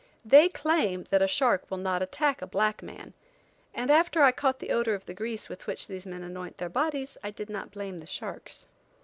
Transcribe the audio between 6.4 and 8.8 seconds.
their bodies, I did not blame the sharks.